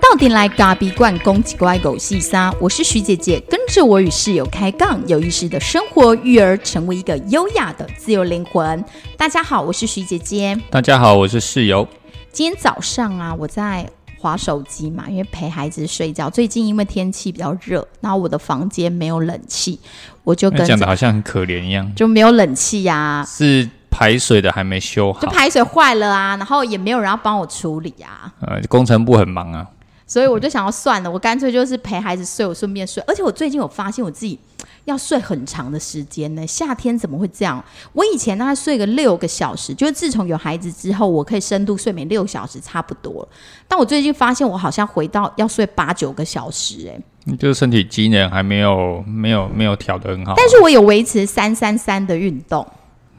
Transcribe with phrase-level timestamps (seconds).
[0.00, 8.84] 到底来咖比罐攻击乖狗细沙，我是徐姐姐，跟着我与室友开杠，有意识的生活育儿，成为一个优雅的自由灵魂。
[9.16, 10.58] 大家好，我是徐姐姐。
[10.68, 11.86] 大家好，我是室友。
[12.32, 13.88] 今天早上啊，我在
[14.18, 16.28] 划手机嘛，因为陪孩子睡觉。
[16.28, 19.78] 最近因为天气比较热，然后我的房间没有冷气，
[20.24, 23.24] 我就跟讲的好像很可怜一样，就没有冷气呀。
[23.26, 28.32] 是排水的还没修好，就排水坏了啊，然后也没有人要帮我处理啊。
[28.40, 29.66] 呃，工程部很忙啊。
[30.06, 33.00] 所以我就想要算了，我干脆就是陪孩子睡，我顺便睡。
[33.06, 34.36] 而且我最近有发现我自己
[34.84, 36.44] 要睡很长的时间呢。
[36.44, 37.64] 夏天怎么会这样？
[37.92, 43.28] 我以前大概睡个六个小时，就是自从有孩子之后，我可以深度睡眠六小时差不多。
[43.68, 46.92] 但我最近发现我好像回到要睡八九个小时，
[47.28, 50.34] 哎，就是身体机能还没有没有没有调的很好。
[50.36, 52.66] 但是我有维持三三三的运动，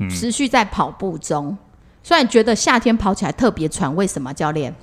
[0.09, 1.57] 持续在跑步中。
[2.03, 4.73] 虽然觉得夏天跑起来特别喘，为什么，教练？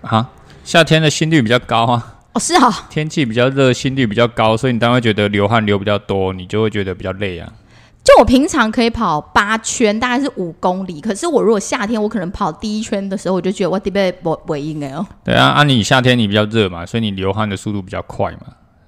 [0.00, 0.30] 啊？
[0.64, 7.52] 夏天的心率比较高啊，哦是啊，天气比较热，心率比较高，所以你当然会觉得流汗流比较多，你就会觉得比较累啊。
[8.02, 15.06] 就我平常可以跑八圈，大概是五公里，可是我如果夏天我可能跑第一圈的时候，我就觉得我特别不不应该哦。
[15.22, 18.46] 对啊，啊你夏天你比较热嘛，所以你流汗的速度比较快嘛，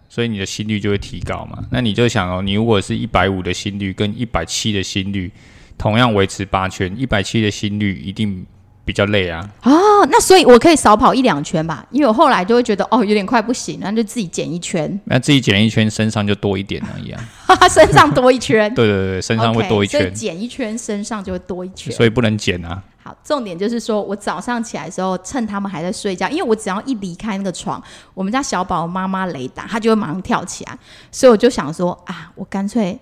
[0.09, 1.59] 所以你的心率就会提高嘛。
[1.71, 5.33] 那你就想哦，你如果是一百五的心率跟一百七的心率，
[5.79, 8.45] 同样维持八圈，一百七的心率一定。
[8.85, 9.47] 比较累啊！
[9.65, 9.71] 哦，
[10.11, 14.99] 那所以我可以少跑一两圈吧，因为我后来就会觉得哦有点快不行，那就自己减一圈。
[15.05, 17.21] 那自己减一圈，身上就多一点了一样。
[17.69, 18.73] 身上多一圈。
[18.75, 20.01] 对对对，身上会多一圈。
[20.01, 21.93] 所以减一圈，身上就会多一圈。
[21.93, 22.83] 所以不能减啊。
[23.05, 27.83] 好，重点就是说我早上起来的时候，趁他们还在睡觉，因为我只要一离开那个床，
[28.15, 30.79] 我们家小宝妈妈雷达，他就会马上跳起来，
[31.13, 32.99] 所以我就想说啊，我干脆。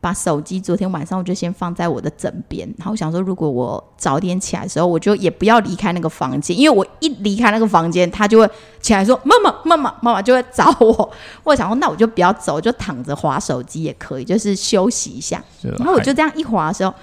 [0.00, 8.48] 把手机昨天晚上我就先放在我的枕边，然后我想说，如果我早点起来的时候，我就也不要离开那个房间，因为我一离开那个房间，他就会
[8.80, 11.10] 起来说：“妈妈，妈妈，妈妈！”就会找我。
[11.44, 15.42] 我想说，那我就不要走，就躺着划手机也可以，就是休息一下。
[15.60, 16.94] 然后我就这样一划的时候，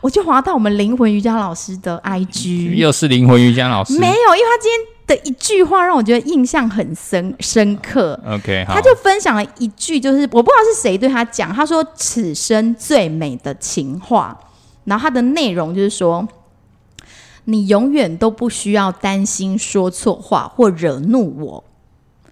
[0.00, 4.97] 我就划到我们灵魂瑜伽老师的 IG，又是灵魂瑜伽老师，没有，因为他今天。
[5.08, 8.20] 的一句话让我觉得印象很深深刻。
[8.24, 14.38] OK，他就分享了一句，就是我不知道是谁对他讲，他说：“此生最美的情话。”
[14.84, 16.28] 然后他的内容就是说
[17.46, 21.64] ：“你永远都不需要担心说错话或惹怒我，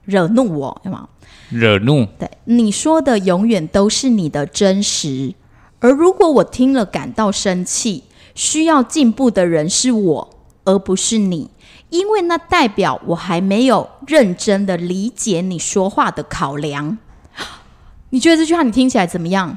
[0.05, 1.09] 惹怒我，对吗？
[1.49, 2.07] 惹怒？
[2.19, 5.35] 对，你说的永远都是你的真实。
[5.81, 8.05] 而如果我听了感到生气，
[8.35, 10.36] 需要进步的人是我，
[10.67, 11.51] 而不是你。”
[11.89, 16.99] 因为那代表我还没有认真的理解你说话的考量。
[18.11, 19.57] 你觉得这句话你听起来怎么样？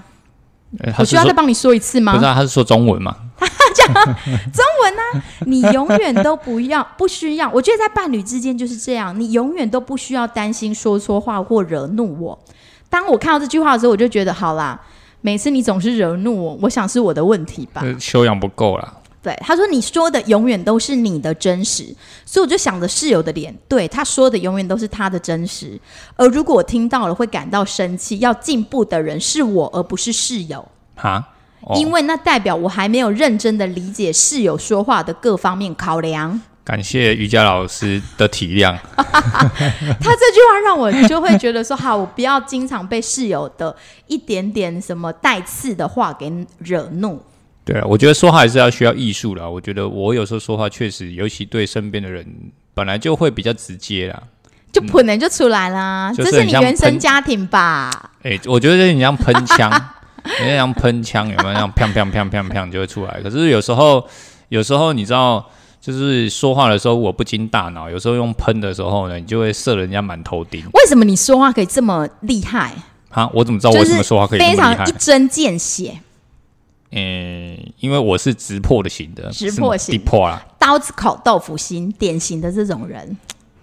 [0.98, 2.14] 我需要再帮你说一次吗？
[2.14, 3.16] 不是，他是说中文嘛？
[3.74, 5.24] 讲中文呢？
[5.48, 7.50] 你永远都不要 不需要。
[7.50, 12.38] 我觉得在伴侣之间就是这样，你永远都不需要担心说错话或惹怒我。
[12.90, 14.80] 当我看到这句话的时候，我就觉得好啦。
[15.22, 17.84] 每次你总是惹怒我，我想是我的问题吧？
[18.00, 18.94] 修养不够了。
[19.22, 21.94] 对，他说你说的永远都是你的真实，
[22.26, 25.78] 所以我就想着室友的脸，对他说的永远都是他的真实。
[26.16, 30.66] 而如果我听到了会感到生气，要进步的人是我，而不是室友。
[30.96, 31.34] 哈，
[31.76, 36.40] 因为那代表我还没有认真的理解室友说话的各方面考量。
[36.64, 38.78] 感谢瑜伽老师的体谅。
[38.96, 43.76] 他这句话让我就会觉得说，好，我不要经常被室友的
[44.08, 47.20] 一点点什么带刺的话给惹怒。
[47.66, 49.50] 对啊，我觉得说话还是要需要艺术的。
[49.50, 52.26] 我觉得我有时候说话确实，尤其对身边的人，
[52.74, 54.24] 本来就会比较直接啦，
[54.72, 56.12] 就可能就出来啦。
[56.16, 58.12] 这是你原生家庭吧？
[58.24, 59.72] 哎，我觉得你像喷枪，
[60.42, 61.54] 你像喷枪有没有？
[61.54, 63.20] 像砰砰砰砰砰就会出来。
[63.22, 64.04] 可是有时候，
[64.48, 65.46] 有时候你知道，
[65.80, 70.64] 就是说话的时候我不经大脑，有时候用喷的时候呢，你就会射人家满头钉。
[70.74, 72.74] 为什么你说话可以这么厉害？
[73.10, 76.00] 啊，我怎么知道我为什么说话可以非常一针见血？
[76.92, 83.16] 嗯，因为我是直破的型的，直破型，破啊，刀子口豆腐心，典型的这种人，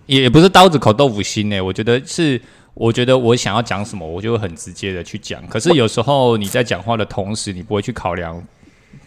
[0.06, 1.60] 也不是刀子口豆腐心呢。
[1.60, 2.40] 我觉得是，
[2.74, 5.44] 我觉得我想要讲什么，我就会很直接的去讲。
[5.48, 8.40] 可是有时候你在讲话的同时，你不会去考量，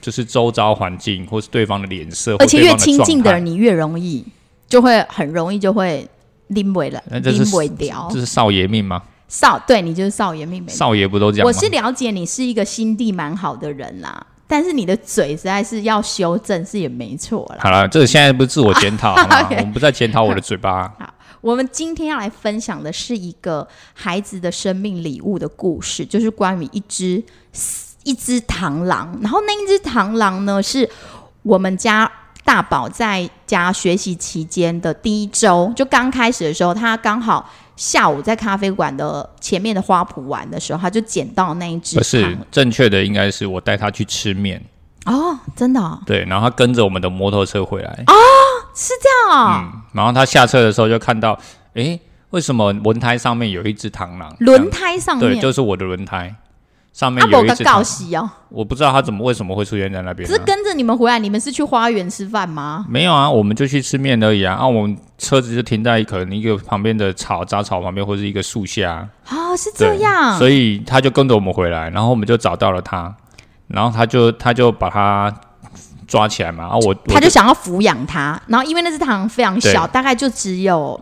[0.01, 4.25] 就是周遭环境或是对方的脸色，而且越亲近的人，你越容易
[4.68, 6.06] 就会很容易就会
[6.48, 8.10] 拎尾了，拎尾掉。
[8.12, 9.01] 这是少爷命吗？
[9.30, 17.60] 少对你就是少爷妹妹，少爷不都这样我是了解你是一个心地蛮好的人啦，但是你的嘴实在是要修正，是也没错啦。
[17.62, 19.48] 好了，这现在不是自我检讨 吗？
[19.52, 20.92] 我们不再检讨我的嘴巴。
[21.00, 27.24] 好，我们今天要来分享的是一个孩子的生命礼物的故事，就是关于一只
[28.04, 29.16] 一只螳螂。
[29.22, 30.90] 然后那一只螳螂呢，是
[31.44, 32.12] 我们家。
[32.46, 37.48] 大宝在家学习期间的第一周，就刚开始的时候，他刚好
[37.80, 44.62] 下午在咖啡馆的前面的花圃玩的时候，他就捡到那一只不是正确的，应该是我带他去吃面，
[45.06, 48.04] 哦，真的、哦、对，然后他跟着我们的摩托车回来，
[48.76, 49.64] 是这样哦。
[49.64, 51.40] 嗯，然后他下车的时候就看到，
[51.76, 51.98] 诶，
[52.31, 54.36] 为什么轮胎上面有一只螳螂？
[54.40, 56.36] 轮胎上面，对，就是我的轮胎
[56.91, 60.30] 上面有一只螳螂，喜哦，我不知道他怎么为什么会出现在那边、啊。
[60.30, 62.86] 只是跟着你们回来，你们是去花园吃饭吗？
[62.89, 64.56] 没有啊，我们就去吃面而已啊。
[64.56, 69.07] 啊，我们车子就停在可能一个旁边的草杂草旁边，或是一个树下。
[69.30, 73.15] 哦，是对这样，所以他就跟着我们回来，然后我们就找到了他，
[73.68, 75.33] 然后他就他就把他
[76.07, 76.63] 抓起来嘛。
[76.63, 81.00] 然后我我他就想要抚养他，然后因为那只糖非常小，大概就只有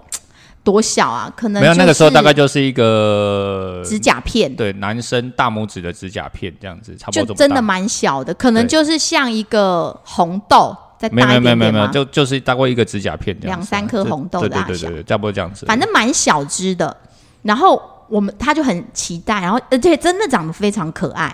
[0.68, 1.32] 多小啊？
[1.34, 7.34] 可能没有那个时候大概就是一个指甲片，对男生大拇指的指甲片这样子，差不多就。
[7.36, 11.88] 真的蛮小的，可能就是像一个红豆再没有大没有没有没有？
[11.88, 15.66] 就就是大概一个指甲片这样啊两三颗红豆对大小对对对对，差不多这样子。
[15.66, 16.98] 反正蛮小只的。
[17.44, 21.34] 然后我们他就很期待，然后而且真的长得非常可爱，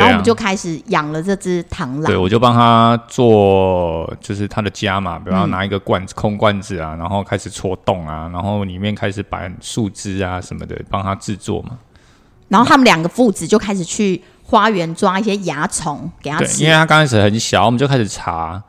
[0.00, 11.78] 然后我们就开始养了这只螳螂对，我就帮他做，就是他的家嘛，比嗯方拿一个罐子、空罐子啊，然后开始戳洞啊，然后里面开始摆树枝啊什么的，帮他制作嘛。
[12.48, 16.74] 然后他们两个父子就开始去花园抓一些蚜虫给他，吃因为。
[16.74, 18.60] 他刚开始很小，我们就开始查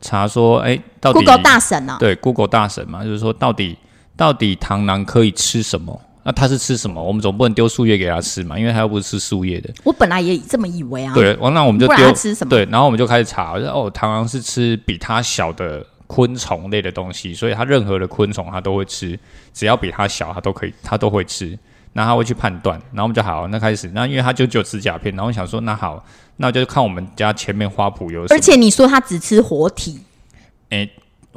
[0.00, 3.78] 查说，哎，到底 Google 大神呢、对 Google 大神嘛，就是说到底
[4.16, 6.00] 到底螳螂可以吃什么？
[6.28, 7.02] 那他是吃什么？
[7.02, 9.72] 我们总不能丢树叶给他吃嘛，因为他又不是吃树叶的。
[9.82, 12.50] 我本来也这么以为啊。，对，完那我们就丢它吃什么？
[12.50, 19.18] 对，然后我们就开始查，我说哦，螳螂是吃比它小的昆虫类的东西，所以它任何的昆虫它都会吃，
[19.54, 21.58] 只要比它小，它都可以，它都会吃。
[21.94, 26.04] 那它会去判断，然后我们就好，那开始，那因为它就只有指甲片，然后我想说，那好，
[26.36, 28.36] 那就看我们家前面花圃有什么。
[28.36, 29.98] 而且你说它只吃活体，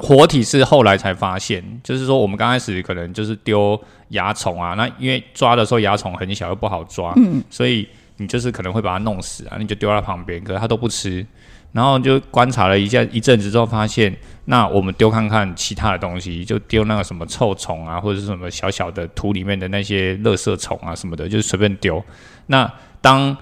[0.02, 11.24] 活体是后来才发现，就是说我们刚开始可能就是丢蚜虫啊，那因为抓的时候蚜虫很小又不好抓，嗯，所以你就是可能会把它弄死啊，你就丢在旁边，可是它都不吃，
[11.70, 14.12] 然后就观察了一下一阵子之后，发现
[14.46, 22.04] 那我们丢看看其他的东西，就丢那个什么臭虫啊，或者是什么小小的土里面的那些垃圾虫啊什么的，就是随便丢。
[22.46, 22.68] 那
[23.00, 23.36] 当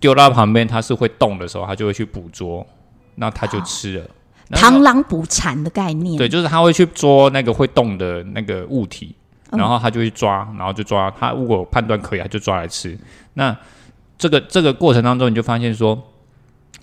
[0.00, 2.66] 丢到旁边它是会动的时候，它就会去捕捉，
[3.14, 4.04] 那它就吃了。
[4.50, 6.16] 螳螂捕蝉的概念。
[6.16, 9.14] 对，就是他会去捉那个会动的那个物体，
[9.50, 11.10] 嗯然后他就去抓，然后就抓。
[11.18, 12.98] 他如果判断可以，他就抓来吃。
[13.34, 13.56] 那
[14.18, 16.00] 这个这个过程当中，你就发现说，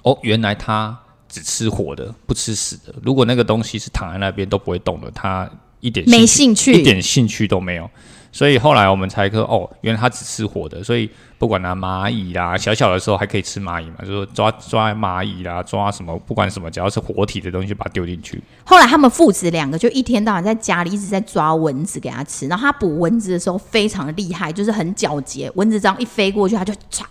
[0.03, 0.97] 哦，原来他
[1.27, 2.95] 只吃活的，不吃死的。
[3.03, 5.49] 如果那个东西是躺在那边都不会动的，他
[5.79, 7.89] 一点没兴兴趣，一点兴趣都没有。
[8.37, 18.39] 所以后来我们才说，哦，原来他只吃活的，所以不管拿蚂蚁啦，小小的时候还可以吃蚂蚁嘛，就是说抓抓蚂蚁啦，抓什么，不管什么，只要是活体的东西，把它丢进去。
[18.63, 27.01] 后来他们父子两个就一天到晚在家里一直在抓蚊子给它吃，然后他捕蚊子的时候非常的厉害，就是很矫捷，蚊子这样一飞过去，它就唰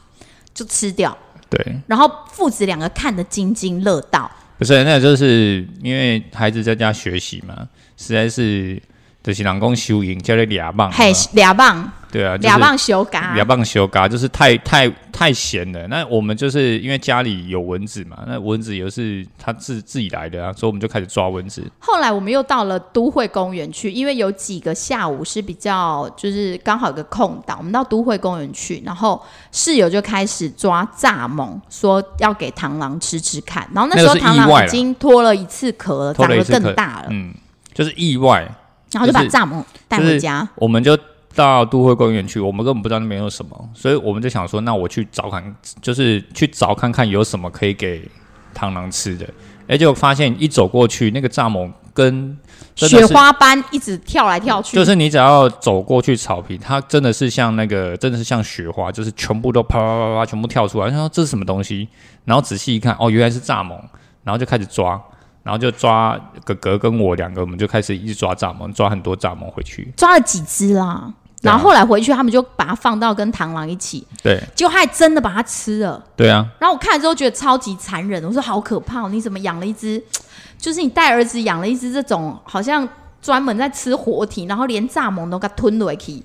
[0.55, 1.19] 就吃掉。
[1.51, 8.81] 对，然后父子两个看得津津乐道，不是，那就是因为孩子在家学习嘛，实在是
[9.27, 15.85] 就是人工修营，叫做俩棒，嘿，俩棒对啊，就是俩棒修嘎俩，棒修嘎，就是太太太闲了。
[15.89, 21.61] 那我们就是因为家里有蚊子嘛，那蚊子也是他自自己来的啊，所以我们就开始抓蚊子。
[21.81, 33.69] 后来我们又到了都会公园去，因为有几个下午是比较就是刚好有个空档，我们到都会公园去，然后室友就开始抓蚱蜢，说要给螳螂吃吃看。
[33.75, 37.35] 然后那时候螳螂已经脱了一次壳了，长得更大了，嗯，
[37.75, 38.49] 就是意外，
[38.93, 40.49] 然后就把蚱蜢带回家。
[40.57, 40.99] 我们就
[41.35, 48.09] 到都会公园去，我们根本不知道那边有什么，所以我们就想说，那我去找看，就是去找看看有什么可以给
[48.55, 49.29] 螳螂吃的。
[49.69, 52.39] 哎，结果发现一走过去，那个蚱蜢跟
[52.77, 60.87] 雪花般一直跳来跳去，就是你只要走过去草坪，它真的是像那个，真的是像雪花，就是全部都啪啪啪啪全部跳出来。
[60.87, 61.89] 然后这是什么东西？
[62.25, 63.77] 然后仔细一看，哦，原来是蚱蜢，
[64.23, 65.03] 然后就开始抓，
[65.47, 69.93] 然后就抓哥哥跟我两个，我们就开始一直抓蚱蜢，抓很多蚱蜢回去。
[69.97, 71.09] 抓了几只啦。
[71.41, 76.03] 然后后来回去，他们就把它放到跟螳螂一起，对结果他还真的把它吃了。
[76.17, 79.09] 对啊，然后我看了之后觉得超级残忍，我说好可怕、哦！
[79.09, 80.03] 你怎么养了一只？
[80.59, 82.89] 就是你带儿子养了一只这种好像
[83.23, 86.21] 专门在吃活体，然后连蚱蜢都给它吞了去，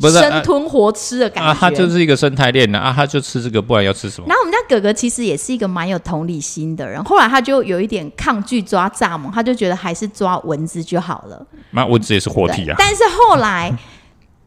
[0.00, 1.50] 不是生吞活吃的感觉。
[1.50, 4.26] 啊，它就是一个生态链的啊，它就吃这个，不然要吃什么？
[4.28, 11.46] 然后我们家哥哥其实也是一个蛮有同理心的人，后来他就有一点抗拒抓蚱蜢，他就觉得还是抓蚊子就好了。
[11.70, 13.72] 那蚊子也是活体啊，但是后来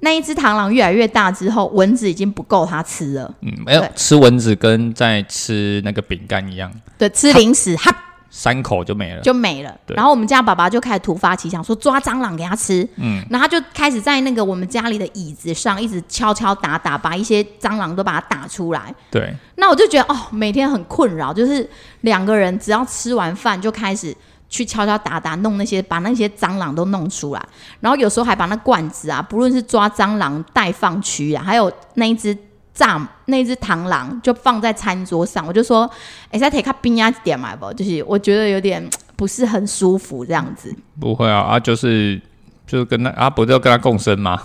[0.01, 3.33] 那一只螳螂越来越大之后，蚊子已经不够它吃了。
[3.41, 7.93] 嗯，没有吃蚊子跟在吃那个饼干一样，对，吃零食，哈，
[8.29, 9.21] 三口就没了。
[9.21, 9.75] 就没了。
[9.85, 12.87] 对然后我们家爸爸就开始突发奇想，说抓蟑螂给他吃。
[12.97, 18.93] 嗯，然后他就开始在那个我们家里的椅子上一直敲敲打打，把一些蟑螂都把它打出来。
[19.09, 21.67] 对，那我就觉得哦，每天很困扰，就是
[22.01, 24.15] 两个人只要吃完饭就开始
[24.47, 27.41] 去敲敲打打弄那些，把那些蟑螂都弄出来，
[27.79, 32.35] 然后有时候还把那罐子啊，不论是抓蟑螂待放区啊，还有那一只
[32.79, 35.89] 炸那只螳螂，就放在餐桌上，我就说，
[36.31, 38.81] 哎、再提卡冰压一点嘛不，就是我觉得有点
[39.17, 40.73] 不是很舒服这样子。
[40.97, 42.19] 不会啊啊，就是
[42.65, 44.41] 就是跟他啊，不就跟他共生吗？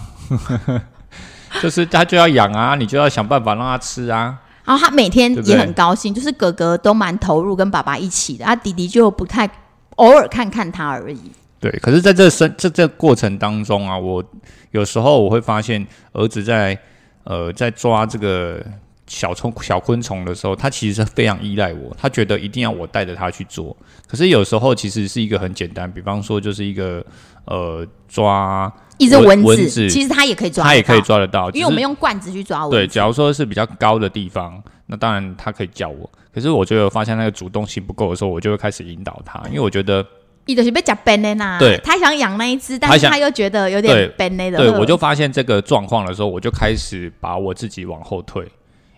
[1.63, 4.37] 就是他就要养啊，你就要想办法让他吃啊。
[4.65, 9.49] 然后他每天也很高兴，就是哥哥都蛮投入跟爸爸一起的，啊，弟弟就不太
[9.97, 11.21] 偶尔看看他而已。
[11.61, 14.25] 对，可是在这生这这过程当中啊，我
[14.73, 16.77] 有时候我会发现儿子在
[17.25, 18.65] 呃在抓这个
[19.07, 23.77] 小虫小昆虫的时候，他其实是非常依赖我，他觉得一定要我带着他去做。
[24.07, 27.05] 可是有时候其实是一个很简单，比方说就是一个
[27.45, 36.11] 呃抓，一只蚊蚊子，其实它也可以抓，它也可以，抓得到，因为我们用罐子去抓蚊对，假如说是比较高的地方，那当然它可以叫我。
[36.33, 40.05] 可是我觉得发现那个主动性不够的时候，我就会开始引导它，因为我觉得
[40.47, 41.79] 伊就是被夹 banana，对。
[41.85, 44.59] 他想养那一只，但是他又觉得有点 banana 的。
[44.59, 48.47] 对，我就发现这个状况的时候，我就开始把我自己往后退，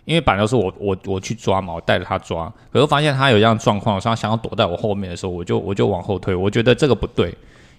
[0.05, 7.33] 因为本来都是我我我去抓嘛，我带着他抓，可是发现他有这样的状况，他想要躲在我后面的时候，我就我就往后退，我觉得这个不对，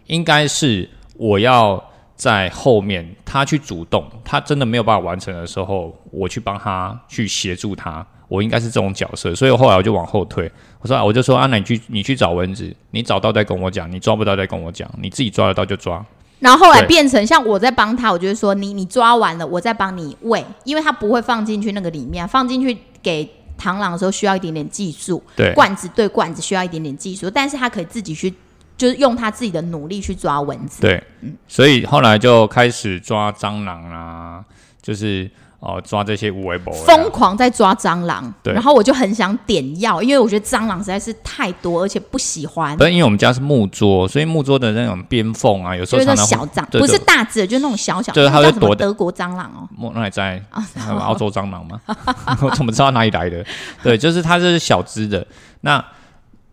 [0.07, 1.83] 应该是我要
[2.19, 8.05] 在后面，他去主动，他真的没有办法完成的时候，我去帮他去协助他。
[8.27, 10.51] 我应该是这种角色，所以后来我就往后退。
[10.81, 16.05] 我说啊，我就说啊，那你去你去找蚊子，你找到再跟我讲，你抓不到再跟我讲，你自己抓得到就抓。
[16.41, 23.27] 然后后来变成像我在帮他，我就会说你你抓完了，我再帮你喂，因为他不会放进去那个里面，放进去给
[23.59, 28.33] 螳螂的时候需要一点点技术，对，罐子对罐子需要一点点技术，但是他可以自己去，
[28.79, 30.81] 就是用他自己的努力去抓蚊子。
[30.81, 31.03] 对，
[31.47, 34.43] 所以后来就开始抓蟑螂啦，
[34.81, 35.29] 就是
[35.61, 49.69] 哦抓这些无为博疯狂在抓蟑螂，对然后我就很想点药，因为我觉得蟑螂实在是太多，而且不喜欢不，是因为我们家是木桌，所以木桌的那种边缝啊，有时候常常小蟑，不是大只的，就是那种小小，就是它会躲德国蟑螂哦。
[49.77, 50.41] 木那里在
[51.01, 51.81] 澳洲蟑螂吗？
[52.41, 53.45] 我怎么知道哪里来的？
[53.83, 55.27] 对，就是它这是小只的，
[55.63, 55.85] 那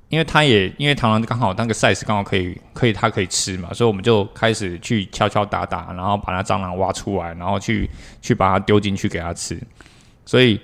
[0.09, 7.89] 因为它也因为螳螂刚好那个 size 刚好可以可以它可以吃嘛，所以我们就开始去敲敲打打，然后把那蟑螂挖出来，然后去
[8.21, 9.59] 去把它丢进去给它吃，
[10.25, 10.59] 所以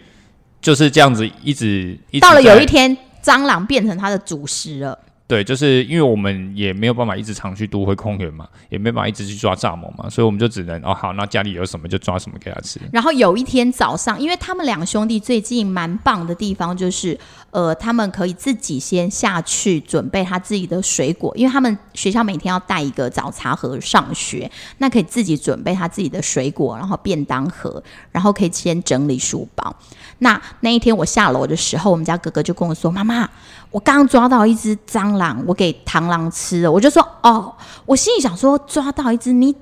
[0.62, 4.98] 就是这样子一直一直到了有一天，蟑螂变成它的主食了。
[5.32, 12.82] 对，就是因为我们也没有办法一直常去都会空园嘛，也没办法一直去抓蚱蜢嘛，所以我们就只能哦好，那家里有什么就抓什么给他吃。
[12.92, 17.18] 然后有一天早上，因为他们两兄弟最近蛮棒的地方就是，
[17.52, 29.74] 呃，他们可以自己先下去准备他自己的水果，因为他们学校每天要带一个早茶盒上学，那可以自己准备他自己的水果，然后便当盒，然后可以先整理书包。
[30.18, 33.28] 那那一天我下楼的时候，我们家哥哥就跟我说：“妈妈，
[33.72, 37.54] 我刚刚抓到一只蟑螂，我给螳螂吃了。”我就说：“哦。”
[37.88, 39.56] 我心里想说，抓到一只你。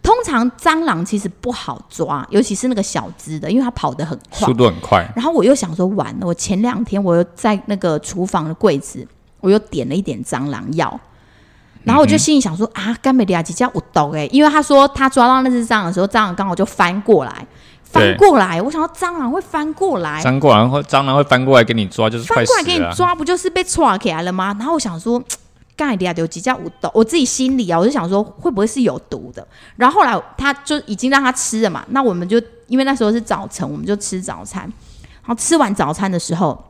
[0.00, 4.54] 通常蟑螂其实不好抓，尤其是那个小只的，因为它跑得很快速。
[4.54, 9.06] 度很快，然后我又想说，完了，我前两天我又在那个厨房的柜子，
[9.40, 10.98] 我又点了一点蟑螂药。
[11.82, 17.46] 然后我就心里想说、啊，甘美利亚几家我懂哎，因为他说他抓到那只蟑螂的时候，蟑螂刚好就翻过来，
[17.90, 18.60] 翻过来。
[18.60, 22.78] 我想到蟑螂会翻过来，翻过来会蟑螂会翻过来给你抓，就是翻过来给。
[22.78, 24.54] 你抓，不就是被抓起来了吗？
[24.58, 25.22] 然后我想说，
[25.76, 29.46] 盖利亚有几家无毒，我自己心里啊，我就想说会不会是有毒的？
[29.76, 34.62] 然后后来他就已经让他吃了嘛，那我们就因为那时候是早晨，我们就吃早餐。
[34.62, 36.64] 然后吃完早餐的时候，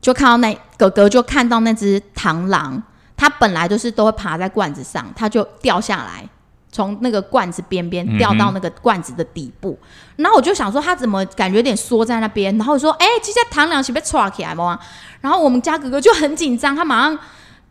[0.00, 2.82] 就看到那哥哥就看到那只螳螂，
[3.16, 6.28] 它本来就是都会爬在罐子上，它就掉下来。
[6.72, 9.78] 从那个罐子边边掉到那个罐子的底部，
[10.16, 12.56] 然后我就想说，他怎么感觉有点缩在那边？
[12.56, 14.78] 然后我说，哎、这家螳螂是被抓起来吗？
[15.20, 17.18] 然后我们家哥哥就很紧张，他马上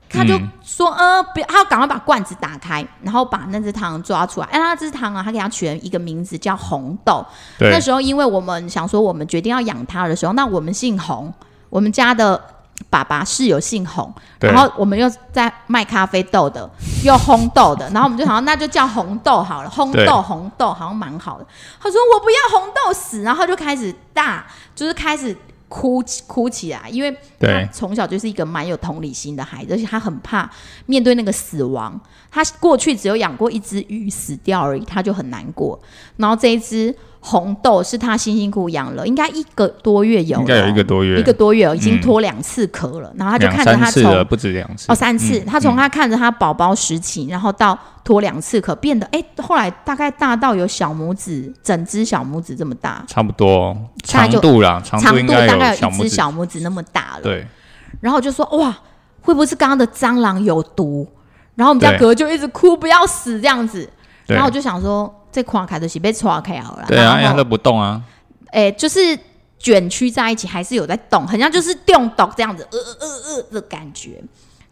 [0.07, 4.45] 他就说，呃，不要，他要赶快把罐子打开，然后把那只螳螂抓出来。
[4.51, 7.25] 哎，那只螳螂他给它取了一个名字叫红豆。
[7.57, 11.33] 那时候因为我们想说，我们决定要养它的时候，那我们姓红，
[11.71, 12.39] 我们家的
[12.89, 16.69] 爸爸室友姓洪，然后我们又在卖咖啡豆的，
[17.03, 21.45] 又烘豆的，然后我们就想，那就叫红豆好了，烘豆红豆好像蛮好的。
[21.79, 24.45] 他说我不要红豆死，然后就开始大，
[24.75, 25.35] 就是开始
[25.69, 30.49] 哭哭起来，因为他从小就是一个蛮有同理心的孩子，而且他很怕
[30.85, 31.99] 面对那个死亡。
[32.29, 35.77] 他过去只有养过一只鱼死掉而已，他就很难过。
[36.15, 44.91] 然后这一只红豆是他辛辛苦苦养了，应该一个多月有了，应该有一个多月，一个多月哦已经嗯脱两次壳了，然后他就看着他从不止两次。
[44.91, 57.21] 哦三次，嗯他从他看着他宝宝时期，然后到脱两次壳，变得哎，后来大概大到有小拇指整只小拇指这么大，差不多长度啦，长长度大概有一只小拇指，那么大了。
[57.21, 57.45] 对，
[57.99, 58.75] 然后我就说哇，
[59.21, 61.07] 会不会是刚刚的蟑螂有毒？
[61.53, 61.99] 然后我们家对。
[61.99, 63.87] 哥就一直哭不要死这样子，
[64.25, 68.01] 然后我就想说，这垮开的是被戳开好了啦，对啊，因为它都不动啊，
[68.51, 69.17] 哎，就是
[69.57, 74.21] 卷曲在一起，还是有在动，很像就是动动这样子，呃呃呃呃的感觉。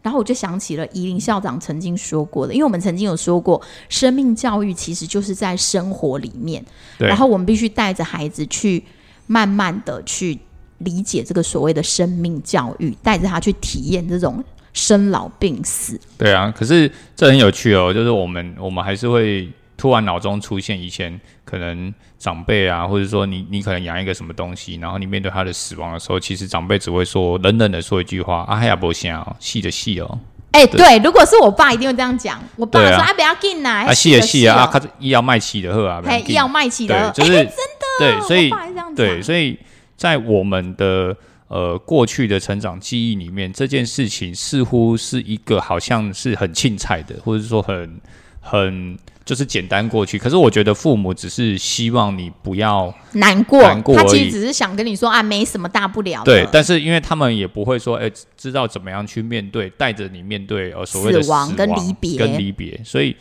[0.02, 6.64] 然后我就想起了宜林校长曾经说过的，因为我们曾经有说过，生命教育其实就是在生活里面，
[6.98, 8.82] 对然后我们必须带着孩子去
[9.26, 10.38] 慢慢的去
[10.78, 16.00] 理解这个所谓的生命教育，带着他去体验这种生老病死。
[16.16, 30.18] 对啊，可是这很有趣哦，就是我们我们还是会突然脑中出现以前可能长辈啊，或者说你你可能养一个什么东西，然后你面对他的死亡的时候，其实长辈只会说冷冷的说一句话：“啊，还呀不行哦，细的细哦，
[30.50, 32.38] 哎，对，如果是我爸，一定会这样讲。
[32.56, 37.50] 我爸说啊说：“哎，不要紧啦，啊细的细啊，啊，他他医药卖气的喝啊，不要嘿，要卖气的，对，就是、哎
[37.98, 38.50] 对，所以
[38.94, 39.58] 对，所以
[39.96, 41.16] 在我们的
[41.48, 47.98] 呃过去的成长记忆里面，这件事情似乎是一个好像是很轻菜的，或者说很
[48.40, 48.98] 很
[49.30, 50.18] 就是简单过去。
[50.18, 56.32] 可是我觉得父母只是希望你不要难过，难过他其实只是想跟你说啊，没什么大不了的。
[56.32, 63.14] 对，但是因为他们也不会说，哎、知道怎么样去面对，带着你面对呃所谓的死亡跟离别跟离别，所以。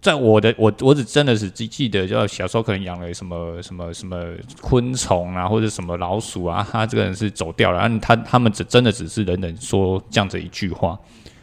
[0.00, 4.16] 在我的我我只真的是记记得，就小时候可能养了什么什么什么
[4.60, 10.96] 昆虫啊，或者什么老鼠啊，他这个人是走掉了，然后他他们只真的只是冷冷说这样子一句话，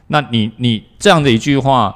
[0.07, 1.93] 那你你这样的一句话，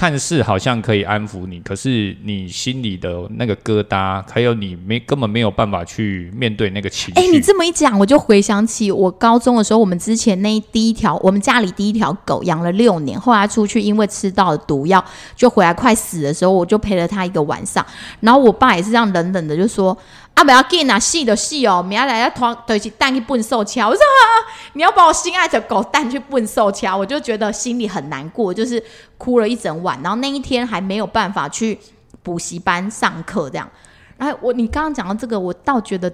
[0.00, 7.20] 看似好像可以安抚你，可是你心里的那个疙瘩，还有你没根本没有办法去面对那个情绪。
[7.20, 15.04] 哎、你这么一讲，我就回想起我高中的时候，我们之前那第一条，我们家里第一条狗养了六年，后来出去因为吃到了毒药，
[15.36, 17.84] 就回来快死的时候，我就陪了它一个晚上。
[18.20, 19.94] 然后我爸也是这样冷冷的就说
[20.34, 24.24] ：“啊，不要紧啊，细的细哦，明仔来要团对起蛋去笨兽敲。”我说：“啊，
[24.72, 28.82] 你要把我心爱的狗蛋去笨兽敲。”我就觉得心里很难过，就是
[29.18, 30.00] 哭了一整晚。
[30.02, 31.78] 然后那一天还没有办法去
[32.22, 33.68] 补习班上课，这样。
[34.16, 36.12] 然后我你刚刚讲到这个，我倒觉得。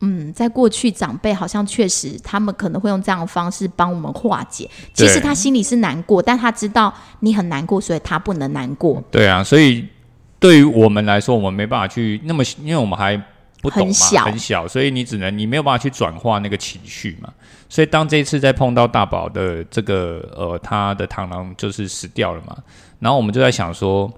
[0.00, 4.70] 嗯，在过去长辈好像确实，他们可能会用这样的方式帮我们化解。
[4.94, 9.02] 其实他心里是难过，但他知道你很难过，所以他不能难过。
[9.10, 9.84] 对啊，所以
[10.38, 13.20] 对于我们来说，我们没办法去那么，因为我们还
[13.60, 17.32] 不懂嘛，很小很小，所以你只能你没有办法去转化那个情绪嘛。
[17.68, 22.56] 所以当这一次在碰到大宝的这个呃，他的螳螂就是死掉了嘛，
[22.98, 24.10] 然后我们就在想说，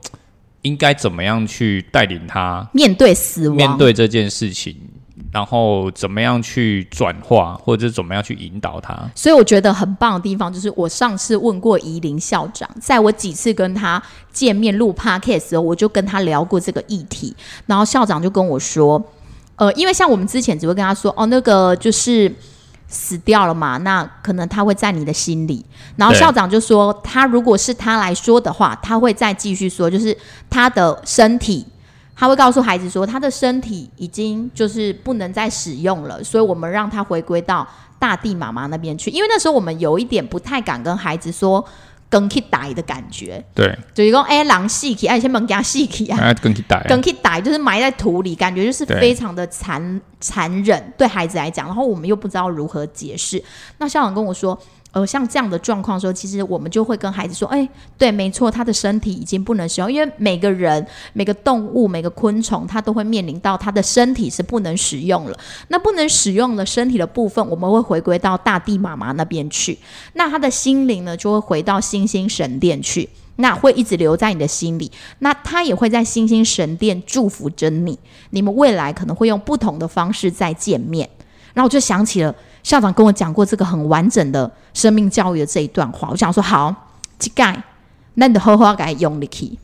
[0.62, 4.76] 应该怎么样去带领他面对死亡，面对这件事情，
[5.32, 8.96] 然后怎么样去转化，或者是怎么样去引导他。
[9.16, 14.00] 所以我觉得很棒的地方就是，我上次问过宜林校长，在我几次跟他
[14.32, 17.34] 见面录 podcast 的时候，我就跟他聊过这个议题，
[17.66, 19.02] 然后校长就跟我说，
[19.60, 22.34] 呃，因为像我们之前只会跟他说，哦，那个就是
[22.88, 25.62] 死掉了嘛，那可能他会在你的心里。
[25.96, 30.16] 然后校长就说，他如果是他来说的话，他会再继续说，就是
[30.48, 31.66] 他的身体。
[32.16, 37.66] 他会告诉孩子说，他的身体已经就是不能再使用了，所以我们让他回归到
[37.98, 39.10] 大地妈妈那边去。
[39.10, 41.62] 因为那时候我们有一点不太敢跟孩子说
[42.10, 51.66] 跟去打的感觉，对，就是讲哎狼细起，哎先门给他细起啊，那跟去带，更去打就是埋在土里，感觉就是对非常的残残忍，对孩子来讲。
[51.66, 53.42] 然后我们又不知道如何解释。
[53.78, 54.60] 那校长跟我说，
[54.92, 65.38] 呃，像这样的状况的时候，其实我们就会跟孩子说，哎，对，没错，他的身体已经不能使用，因为每个人、每个动物、每个昆虫，它都会面临到他的身体是不能使用了。
[65.68, 69.78] 那不能使用了身体的部分，我们会回归到大地妈妈那边去。
[70.14, 73.08] 那他的心灵呢，就会回到星星神殿去。
[73.36, 77.98] 那会一直留在你的心里，那他也会在星星神殿祝福着你。
[78.30, 81.08] 你们未来可能会用不同的方式再见面。
[81.54, 82.34] 然后我就想起了
[82.70, 86.72] 校长跟我讲过这个很完整的生命教育的这一段话，我想说好，
[87.18, 87.60] 这盖，
[88.14, 89.58] 那你的好好该用力去。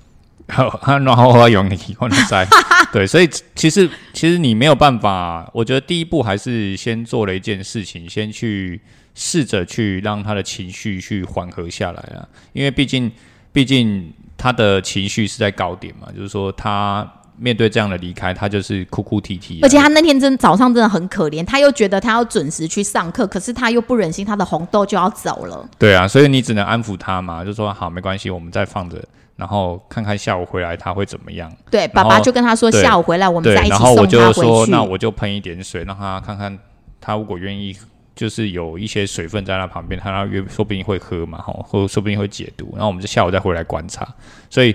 [0.49, 2.45] 好，然后我要用你，我能在
[2.93, 8.81] 对，所以其实其实你没有办法，我觉得第一步还是先做了一件事情，先去
[9.15, 13.13] 试着去让他的情绪去缓和下来啊，因为毕竟
[13.53, 25.69] 毕竟他的情绪是在高点嘛，就是说他面对这样的离开，他就是哭哭啼啼啊，而且他那天真早上真的很可怜，他又觉得他要准时去上课，可是他又不忍心他的红豆就要走了。
[25.79, 29.03] 对啊，所以你只能安抚他嘛，就说好没关系，我们再放着，
[29.37, 31.53] 然后看看下午回来他会怎么样。
[31.71, 34.71] 对，爸爸就跟他说下午回来我们对，再一起然后我送他就说，回去。
[34.73, 36.59] 那我就喷一点水，让他看看
[37.01, 37.77] 他如果愿意。
[38.17, 42.71] 就是有一些水分在他旁边，他约说不定会喝嘛，吼，或说不定会解毒。
[42.73, 44.09] 然后我们就下午再回来观察，
[44.49, 44.75] 所以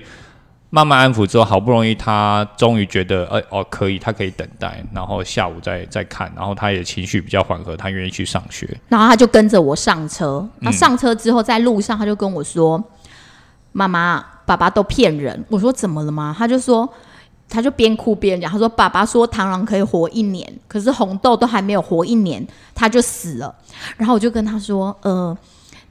[0.72, 8.68] 慢慢安抚之后，好不容易他终于觉得，哎、哦，可以，他可以等待，然后下午再再看，然后他也情绪比较缓和，他愿意去上学。
[8.88, 10.48] 然后他就跟着我上车。
[10.60, 12.84] 那嗯上车之后，在路上他就跟我说
[13.74, 16.92] ：“妈妈，爸爸都骗人。”我说：“怎么了吗？”他就说。
[17.54, 23.54] 他就边哭边讲，他说：“爸爸说螳螂可以活一年，可是红豆都还没有活一年，他就死了。”
[23.98, 25.38] 然后我就跟他说：“呃，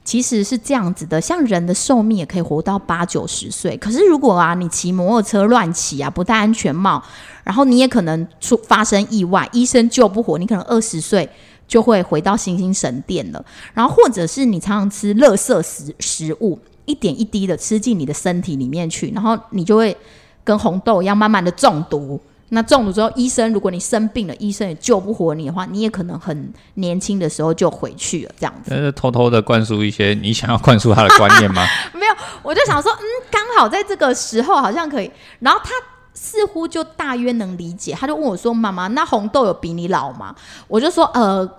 [0.03, 7.01] 其实是这样子的，像人的寿命也可以活到八九十岁，可是如果啊你骑摩托车乱骑啊，不戴安全帽，
[7.43, 11.29] 然后你也可能出发生意外，医生救不活，你可能二十岁
[11.67, 13.45] 就会回到星星神殿了。
[13.75, 19.95] 然后或者是你常常吃垃圾食食物，一点一滴的吃进你的身体里面去，然后你就会
[20.43, 22.19] 跟红豆一样慢慢的中毒。
[22.53, 28.71] 那中毒之后，医生如果你生病了，医生也救不活你的话，你也可能很年轻的时候就回去了，这样子。
[28.71, 31.65] 但是偷偷的灌输一些 你想要灌输他的观念吗？
[31.95, 35.09] 没有我就想说，嗯，刚好在这个时候好像可以。
[35.39, 35.71] 然后他
[36.13, 40.35] 似乎就大约能理解，他就问我说：“妈妈，那红豆有比你老吗？”
[40.67, 41.49] 我就说：“呃，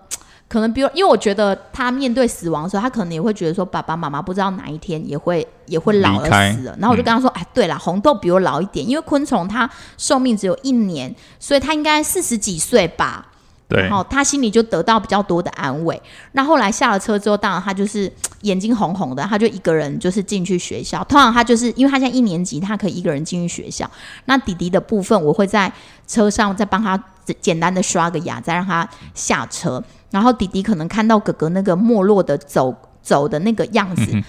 [0.53, 13.29] 可能比如，因为我觉得他面对死亡的时候，他可能也会觉得说，爸爸妈妈不知道哪一天也会也会老而死了。”然后我就跟他说：“哎，对了，红豆比我老一点，因为昆虫它寿命只有一年，所以它应该四十几岁吧。”
[13.67, 15.99] 对然，后他心里就得到比较多的安慰。
[16.33, 18.13] 那后来下了车之后，当然他就是
[18.43, 21.03] 眼睛红红的，他就一个人就是进去学校。
[21.05, 23.91] 通常他就是因为他现在一年级，他可以一个人进去学校。
[24.27, 25.73] 那弟弟的部分，我会在
[26.07, 27.03] 车上再帮他
[27.41, 29.83] 简单的刷个牙，再让他下车。
[30.13, 32.73] 然后弟弟可能看到哥哥那个没落的走
[33.03, 34.23] 走的那个样子。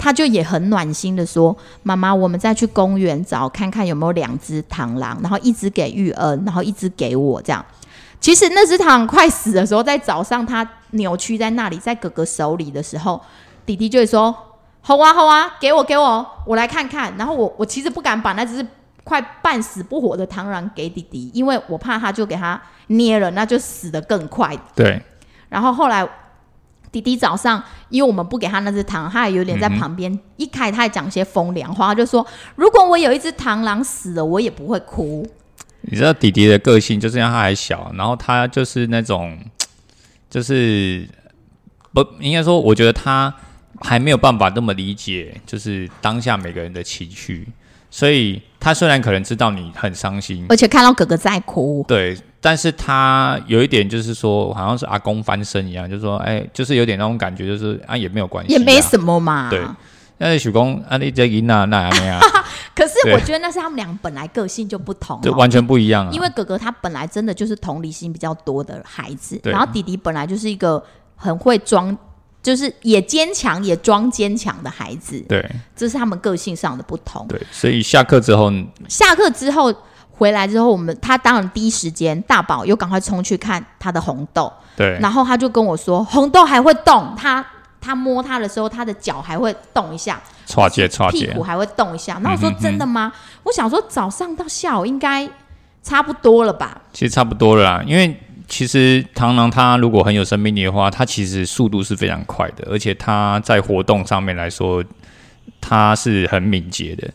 [0.00, 7.64] 他就也很暖心的说：“妈妈，我们再去公园找看看有没有两只螳螂，然后一只给玉恩，然后一只给我这样。”
[8.20, 13.20] 其实那只螳螂快死的时候，在早上它扭曲在那里，在哥哥手里的时候，
[13.66, 14.32] 弟弟就会说
[14.80, 18.64] ：“好啊，好啊，给我，给我，我来看看。”然后我我其实不敢把那只
[19.02, 24.56] 快半死不活的螳螂给弟弟，因为我怕他就给他捏了，那就死得更快。
[24.76, 25.02] 对，
[25.48, 26.08] 然后后来
[26.90, 30.18] 弟弟早上，因为我们不给他那只螳螂，他也有点在旁边。
[30.36, 35.26] 一开他还讲些风凉话，就说：“如果我有一只螳螂死了，我也不会哭。
[35.82, 39.38] 你知道弟弟的个性就是因为他还小，然后他就是那种，
[40.30, 41.06] 就是
[41.92, 43.32] 不应该说，我觉得他
[43.80, 47.46] 还没有办法那么理解，就是当下每个人的情绪，
[47.90, 59.48] 所以他虽然可能知道你很伤心，而且看到哥哥在哭，对，但是他有一点就是说，好像是阿公翻身一样，就是说，哎，就是有点那种感觉，就是啊也没有关系、啊，也没什么嘛。
[59.48, 59.62] 对
[60.20, 62.20] 但是许公啊，你这赢那那那样，
[62.74, 65.20] 可是我觉得那是他们俩本来个性就不同、哦。
[65.22, 66.10] 这完全不一样啊。
[66.12, 70.82] 因为哥哥他本来真的就是同理心比较多的孩子，然后弟弟本来就是一个
[71.14, 71.96] 很会装，
[72.42, 75.44] 就是也坚强也装坚强的孩子，对
[75.76, 77.26] 这是他们个性上的不同。
[77.28, 78.50] 对，所以下课之后，
[78.88, 79.74] 下课之后
[80.10, 87.44] 回来之后，我们他当然第一时间大宝又赶快冲去看他的红豆，对然后他就跟我说红豆还会动，他
[87.80, 90.20] 他摸他的时候，他的脚还会动一下，
[90.52, 92.18] 跨界跨界屁股，还会动一下。
[92.22, 93.12] 那我说真的吗？
[93.44, 95.28] 我想说早上到下午应该
[95.82, 96.80] 差不多了吧？
[96.92, 97.82] 其实差不多了啦。
[97.86, 104.82] 因为其实螳螂它如果很有生命力的话，它其实速度是非常快的，而且它在活动上面来说，
[105.60, 107.08] 它是很敏捷的。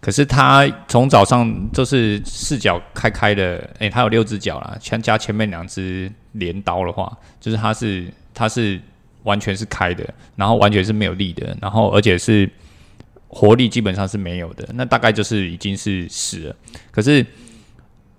[0.00, 8.80] 可是它从早上就是四脚开开的，诶、它有六只脚啦，加加前面两只镰刀的话，就是它是它是
[9.24, 12.48] 完全是开的，然后完全是没有力的，然后而且是
[13.26, 16.56] 活力基本上是没有的，那大概就是已经是死了。
[16.92, 17.26] 可是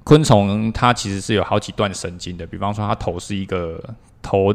[0.10, 3.80] 昆虫它其实是有好几段神经的，比方说它头是一个
[4.24, 4.52] 头，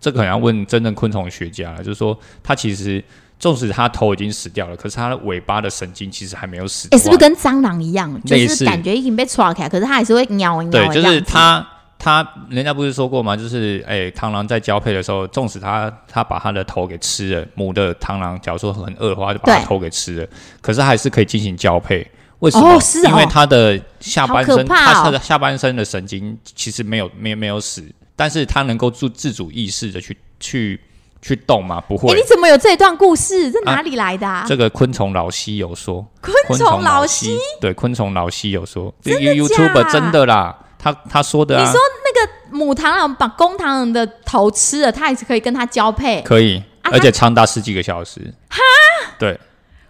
[0.00, 3.02] 这个可能要问真正昆虫学家了，就是说它其实
[3.38, 6.98] 纵使它头已经死掉了，可是它的尾巴的神经其实还没有死哎、掉。
[6.98, 8.20] 是不是跟蟑螂一样？
[8.24, 11.64] 就是感觉已经被抓开，可是它还是会喵一喵对，就是它。
[11.98, 13.34] 它人家不是说过吗？
[13.34, 20.26] 就是哎，螳螂在交配的时候，纵使它它把它的头给吃了，母的螳螂假如说很饿的话，就把它对头给吃了，
[20.60, 22.06] 可是还是可以进行交配。
[22.46, 22.76] 为什么？
[22.76, 30.80] 哦是哦因为他的下半身，好可怕哦它的下半身的神经其实没有没有没有死，但是他能够自自主意识的去去
[31.20, 31.80] 去动吗？
[31.88, 32.14] 不哎、会。
[32.14, 33.50] 你怎么有这段故事？
[33.50, 34.44] 这哪里来的啊？
[34.46, 36.06] 这个昆虫老西有说，
[36.46, 46.22] 昆虫老西西对昆虫老西有说真的，YouTube 假真的啦，他他说的啊，你说那个母螳螂把公螳螂的头吃了，它也是可以跟它交配。
[46.22, 48.20] 可以，啊而且长达十几个小时。
[48.48, 48.60] 哈，
[49.18, 49.38] 对，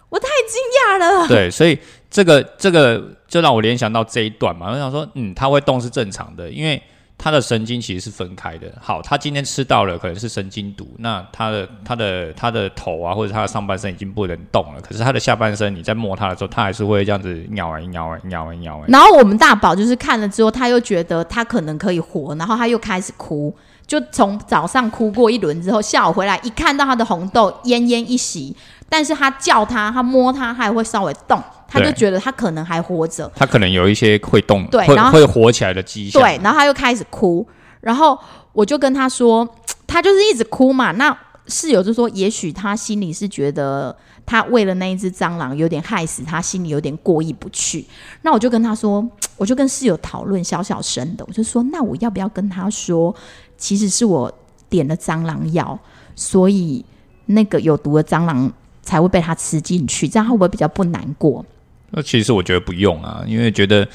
[0.08, 1.28] 我太惊讶了。
[1.28, 1.78] 对，所以
[2.10, 4.70] 这个这个就让我联想到这一段嘛。
[4.70, 6.80] 我想说，嗯，它会动是正常的，因为
[7.18, 8.66] 它的神经其实是分开的。
[8.80, 18.84] 好，它今天吃到了可能是神经毒，那它的它的它的头啊，或者它的上半身已经不能动了，可是它的下半身你在摸它的时候，它还是会这样子咬啊咬啊咬啊咬啊。
[18.88, 23.54] 然后我们大宝就是看了之后，他又觉得他可能可以活，然后他又开始哭。
[23.86, 28.54] 就从早上哭过一轮之后，下午回来一看到他的红豆奄奄一息，
[28.88, 36.22] 但是他叫他，他摸他，他还会稍微动，他就觉得他可能还活着，他可能有一些会动，对，然后会活起来的迹象。
[36.22, 37.46] 对，然后他又开始哭，
[37.80, 38.18] 然后
[38.52, 39.48] 我就跟他说，
[39.86, 40.92] 他就是一直哭嘛。
[40.92, 47.84] 那室友就说，也许他心里是觉得他为了那一只蟑螂有点害死他，心里有点过意不去。
[48.22, 53.14] 那我就跟他说， 我就跟室友讨论，小小声的，我就说，那我要不要跟他说，
[53.56, 54.32] 其实是我
[54.68, 55.78] 点了蟑螂药，
[56.16, 56.84] 所以
[57.26, 58.52] 那个有毒的蟑螂
[58.86, 61.44] 才会被他吃进去，这样会不会比较不难过？
[61.90, 63.86] 那其实我觉得不用啊，因为觉得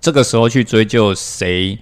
[0.00, 1.78] 这个时候去追究谁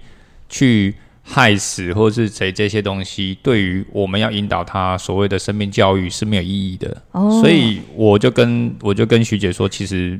[0.49, 7.01] 去害死或是谁这些东西，对于我们要引导他所谓的生命教育是没有意义的。
[7.11, 10.19] 哦所以我就跟我就跟徐姐说，其实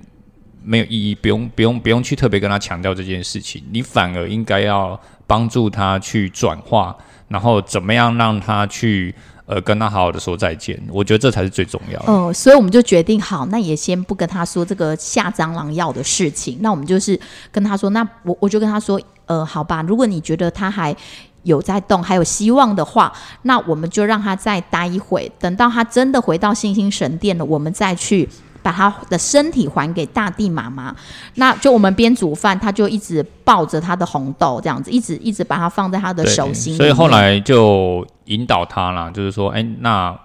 [0.63, 6.95] 没有意义，不用不用不用去特别跟他强调这件事情，你反而应该要帮助他去转化，
[7.27, 9.13] 然后怎么样让他去
[9.45, 10.82] 呃跟他好好的说再见。
[10.91, 12.06] 我觉得这才是最重要的。
[12.08, 16.58] 嗯，所以我们就决定好，那也先不跟他说这个下蟑螂药的事情。
[16.62, 17.19] 那我们就是
[17.51, 20.95] 跟他说，那我我就跟他说，呃，好吧，如果你觉得他还
[21.43, 28.29] 有在动，还有希望的话，那我们就让他再待一会，等到他真的回到星星神殿了，我们再去。
[28.63, 30.95] 把他的身体还给大地妈妈，
[31.36, 36.76] 那就我们边煮饭，他就一直抱着他的红豆，这样子，一直一直把它放在他的手心。
[36.76, 40.17] 所以后来就引导他啦，就是说，哎、那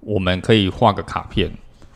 [0.00, 1.50] 我们可以画个卡片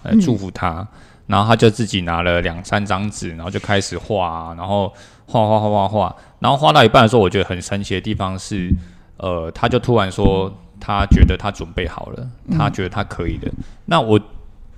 [0.04, 0.86] 来祝福他。
[1.26, 4.90] 然后他就自己拿了两三张纸，然后就开始画啊，然后
[5.26, 8.72] 画画画画画，然后画到一半的时候，我觉得很神奇的地方是，
[9.18, 13.52] 呃，他就突然说，他觉得他准备好了，他觉得他可以的。
[13.84, 14.18] 那我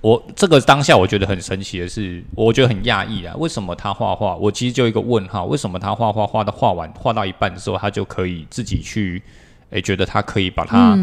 [0.01, 4.35] 我这个当下我觉得很神奇的是，我觉得很讶异啊，为什么他画画？
[4.35, 9.21] 我其实就一个问号，为什么他画画画到画完画到一半的时候，他就可以自己去，
[9.69, 10.95] 诶，觉得他可以把它，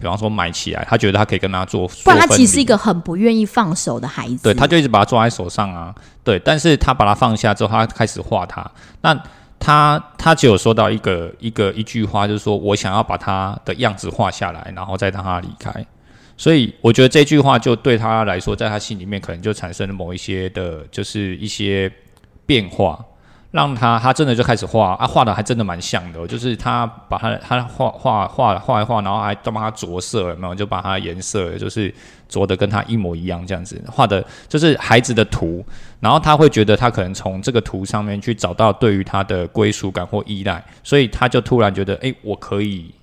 [0.00, 4.38] 比方说买起来，他觉得他可以跟他做，嗯不然他其实是一个很不愿意放手的孩子。
[4.42, 5.94] 对，他就一直把它抓在手上啊。
[6.24, 8.68] 对，但是他把它放下之后，他开始画它。
[9.02, 9.14] 那
[9.58, 15.84] 他他只有说到一个一个一句话，就是说我想要把他的样子画下来，然后再让他离开。
[16.38, 21.92] 所以我觉得这句话就对他来说，在他心里面可能就产生了某一些的，就是一些
[22.46, 23.04] 变化，
[23.50, 30.54] 让他他真的就开始画啊，画的还真的蛮像的、就是他把他他画画画画一画，然后还都帮他着色，有没有？
[30.54, 31.92] 就把他颜色就是
[32.28, 35.64] 着的跟他一模一样，这样子画的就是孩子的图，
[35.98, 42.94] 然后他会觉得他可能从这个图上面去找到对于他的归属感或依赖，所以他就突然觉得，诶，我可以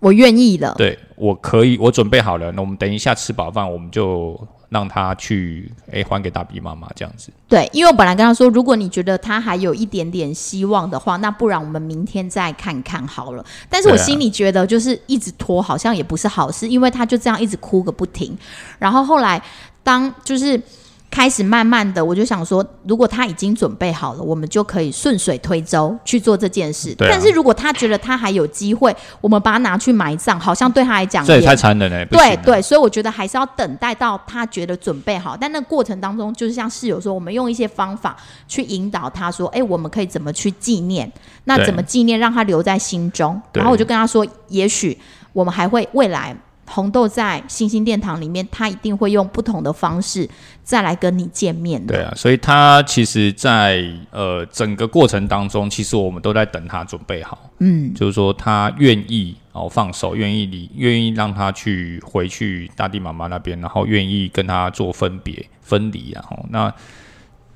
[0.00, 0.74] 我愿意了。
[0.78, 2.52] 对，我可以，我准备好了。
[2.52, 7.30] 那我们等一下吃饱饭，我们就让他去，诶，还给大 B 妈妈这样子。
[7.48, 13.44] 对，因为我本来跟他说，如果你觉得他还有一点点希望的话，那不然我们明天再看看好了。
[13.68, 18.36] 但是我心里觉得，就是一直拖好像也不是好事，因为他就这样一直哭个不停。
[18.78, 19.42] 然后后来
[19.82, 20.60] 当就是
[21.10, 26.94] 开始慢慢的，我就想说，如果他已经准备好了，我们就可以顺水推舟去做这件事。
[26.98, 38.16] 但是如果他觉得他还有机会，我们把他拿去埋葬，好像对他来讲这也也太残忍了，对对，所以我觉得还是要等待到他觉得准备好，但那过程当中，就是像室友说，我们用一些方法
[38.46, 41.10] 去引导他说，哎，我们可以怎么去纪念？
[41.44, 43.40] 那怎么纪念，让他留在心中？
[43.54, 44.96] 然后我就跟他说，也许
[45.32, 46.36] 我们还会未来。
[46.68, 50.28] 红豆在星星殿堂里面，他一定会用不同的方式
[50.62, 51.94] 再来跟你见面的。
[51.94, 66.72] 对啊，所以他其实在，呃整个过程当中，其实我们都在等他准备好，嗯，就是说他愿意哦放手，愿意离，愿意让他去回去大地妈妈那边，然后愿意跟他做分别分离然后那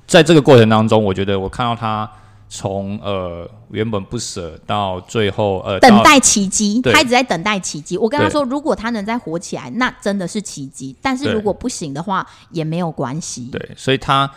[0.05, 2.09] 在这个过程当中，我觉得我看到他
[2.55, 7.97] 从呃原本不舍到最后呃等待奇迹，他一直在等待奇迹。
[7.97, 13.49] 我跟他说，如果他能再活起来，那真的是奇迹；但是如果不行的话，也没有关系。
[13.51, 14.29] 对，所以他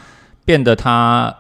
[0.47, 1.37] 变得他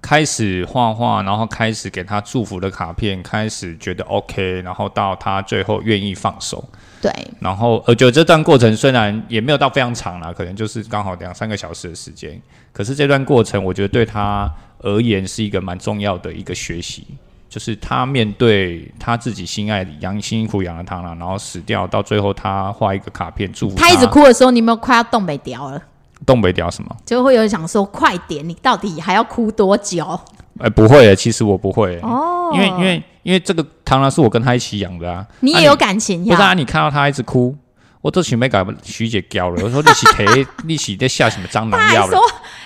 [0.00, 6.64] 开始画画，然后开始给他祝福的卡片，开始觉得 OK，然后到他最后愿意放手。
[7.02, 12.40] 对，然后我觉得这段过程虽然也没有到非常长啦，可能就是刚好两三个小时的时间，
[12.72, 14.48] 可是这段过程我觉得对他
[14.82, 17.06] 而言是一个蛮重要的一个学习。
[17.48, 25.82] 就是他面对他自己心爱的养辛辛苦养了他了，然后死掉，到最后他画一个卡片祝福他一直哭的时候，你有没有快要冻北掉了？
[26.24, 26.96] 动不了什么？
[27.04, 30.20] 就会有人想说，快点，你到底还要哭多久？
[30.60, 35.16] 哎、不会耶，其实我不会耶，哦因为因为因为这个螳螂是我跟他一起养的啊。
[35.18, 36.36] 啊你也有感情呀？
[36.36, 36.54] 不是啊？
[36.54, 37.56] 你看到他一直哭，
[38.00, 39.60] 我都准备把徐姐教了。
[39.64, 42.22] 我说你是提你是在下什么蟑螂药了说？，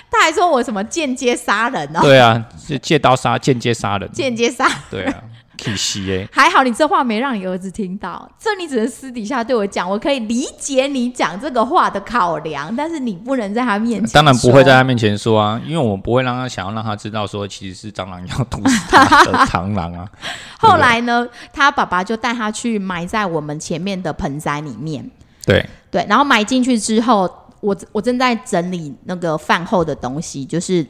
[0.09, 4.09] 他还说我什么间接杀人哦，对啊，是借刀杀，间接杀人。
[4.11, 4.65] 间接杀。
[4.89, 5.13] 对啊，
[5.61, 6.27] 可惜耶。
[6.31, 9.89] 还好你这话没让你儿子听到，这你只能私底下对我讲。
[9.89, 14.13] 我可以理解你讲这个话的考量，但是你不能在他面前。
[14.13, 14.85] 当然不会在他。
[14.85, 20.07] 面前说啊，因为我不会让他想要让他知道说其实是蟑螂要毒死他的螳螂啊。
[20.59, 25.11] 后来呢，他爸爸就带他去埋在我们前面的盆栽里面。
[25.45, 27.29] 对，对，然后埋进去之后，
[27.61, 30.85] 我我正在整理那个饭后的东西，就是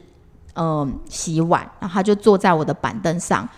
[0.54, 3.48] 嗯洗碗，然后他就坐在我的板凳上，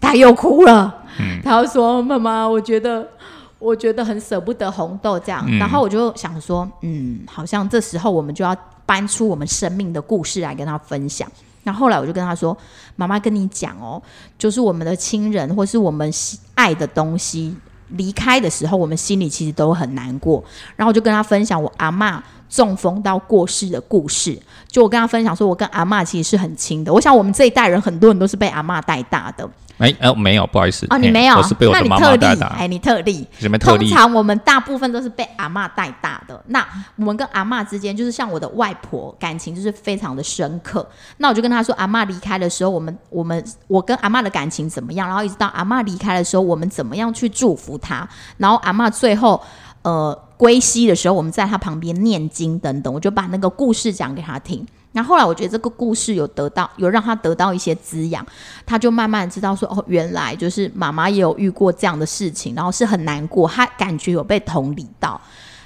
[0.00, 1.04] 他又哭了，
[1.44, 3.08] 他就说：“妈妈，我觉得
[3.58, 5.44] 我觉得很舍不得红豆这样。
[5.46, 11.30] 嗯然后我就想说，嗯，好像这时候我们就要搬出我们生命的故事来跟他分享。
[11.64, 12.56] 然后后来我就跟他说
[12.96, 14.00] ：“妈妈跟你讲哦，
[14.38, 17.54] 就是我们的亲人或是我们喜爱的东西
[17.90, 20.42] 离开的时候，我们心里其实都很难过。
[20.76, 24.38] 然后我就跟他分享我阿嬷中风到过世的故事。
[24.66, 26.92] 就我跟他分享说，我跟阿嬷其实是很亲的。
[26.92, 30.86] 我想我们这一代人很多人都是被阿嬷带大的哎、呃，没有，不好意思。
[30.90, 33.26] 哦，你没有我是被我的妈那你特例妈带大，哎，你特例。
[33.38, 33.88] 什么特例？
[33.88, 36.40] 通常我们大部分都是被阿嬷带大的。
[36.46, 40.86] 那我们跟阿嬷之间，就是像我的外婆，感情就是非常的深刻。
[41.18, 45.06] 那我就跟她说，阿嬷离开的时候，我们我们我跟阿嬷的感情怎么样？
[45.06, 48.08] 然后一直到阿嬷离开的时候，我们怎么样去祝福她？
[48.36, 49.40] 然后阿嬷最后
[49.88, 54.66] 呃归西的时候，我们在他旁边念经等等，我就把那个故事讲给他听。
[54.92, 58.26] 然后来我觉得这个故事有得到有让他得到一些滋养，
[58.66, 65.20] 他就慢慢知道说哦，原来就是妈妈也有遇过这样的事情，然后是很难过，他感觉有被同理到。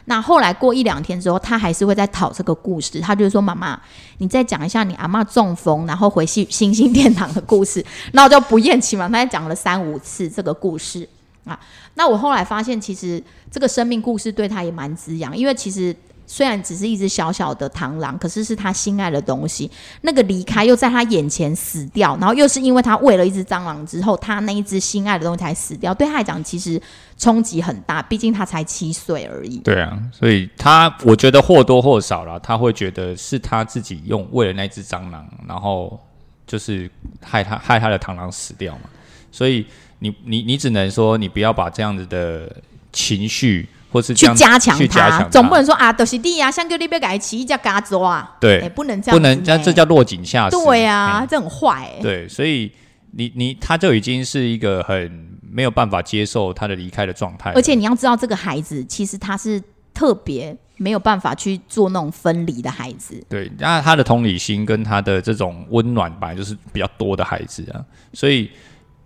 [0.06, 3.00] 那后来过一两天之后，他还是会在讨这个故事。
[3.00, 3.80] 他就是说：“妈妈，
[4.18, 11.08] 你再讲一下你阿嬷中风，然后回去 星星殿堂的故事。”然后我就不厌其烦，他讲了三五次这个故事
[11.44, 11.58] 啊。
[11.94, 15.94] 那我后来发现，其实这个生命故事对他也蛮滋养，因为其实。
[16.24, 19.70] 虽然只是一只小小的螳螂，可是是他心爱的东西。
[20.00, 25.92] 那个离开又在他眼前死掉，然后又是因为他喂了一只蟑螂之后，他那一只心爱的东西才死掉。
[25.92, 26.80] 对他来讲，其实
[27.18, 29.58] 冲击很大，毕竟他才七岁而已。
[29.58, 36.00] 对啊，所以他我觉得或多或少啦，他会觉得是他自己用为了那只蟑螂，然后
[36.46, 38.82] 就是害他害他的螳螂死掉嘛。
[39.30, 39.66] 所以
[40.02, 42.50] 你你你只能说你不要把这样子的
[42.92, 50.56] 情绪或是去加强它，去加强总不能说啊，都、是弟啊，像叫你别改起一叫嘎子啊，对哎不能这样不能这这叫落井下石。
[50.56, 52.02] 对啊，嗯这很坏、欸。
[52.02, 52.72] 对，所以
[53.12, 59.62] 你你他就已经是一个很没有办法接受他的离开的状态，而且你要知道，这个孩子其实他是
[59.94, 63.22] 特别没有办法去做那种分离的孩子。
[63.28, 67.84] 对，那他的同理心跟他的这种温暖本来就是比较多的孩子啊，
[68.14, 68.50] 所以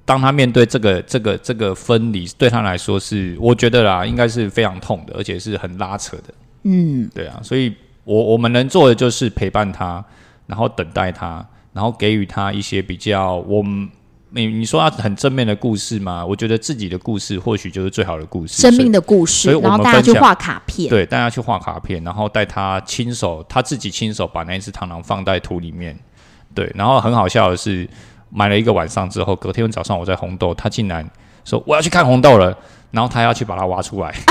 [0.07, 6.33] 当他面对这个这个这个分离，对他来说是我觉得啦，应该是非常痛的，而且是很拉扯的。
[6.63, 10.03] 嗯，对啊，所以我我们能做的就是陪伴他，
[10.47, 13.91] 然后等待他，然后给予他一些比较我们。
[14.31, 16.27] 你你说要很正面的故事吗？
[16.27, 18.61] 我觉得自己的故事或许就是最好的故事。
[18.61, 20.91] 生命的故事所以大家去画卡片。
[20.91, 25.97] 对，大家去画卡片，然后带他亲手，他自己亲手把那一只螳螂放在土里面。
[26.53, 27.89] 对，然后很好笑的是，
[28.31, 31.09] 买了一个晚上之后，隔天早上我在红豆，他竟然
[31.45, 32.57] 说我要去看红豆了，
[32.91, 34.15] 然后他要去把它挖出来。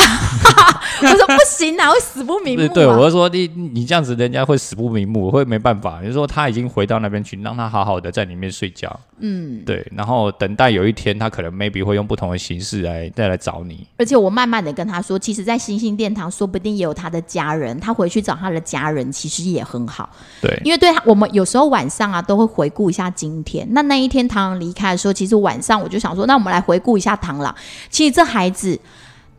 [1.01, 2.67] 我说不行啊，会死不瞑目、啊。
[2.67, 5.99] 对对，我就说你你这样子，人家会死不瞑目，会没办法。
[6.01, 8.97] 你说他已经回到那边去，让他好好的在里面睡觉。
[9.19, 13.85] 嗯，对，然后等待有一天他可能 maybe 会用不同的形式来再来找你。
[13.97, 20.09] 而且我慢慢的跟他说，其实，在星星殿堂，说不定也有他的家人，他回去找他的家人，其实也很好。
[20.41, 23.67] 对，因为对他，我们有时候晚上啊，都会回顾一下今天。
[23.71, 27.53] 那那一天螳螂离开的时候，其实晚上我就想说，那我们来回顾一下螳螂。
[27.89, 28.79] 其实这孩子